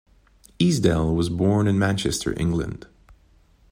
[0.57, 2.87] Easdale was born in Manchester, England.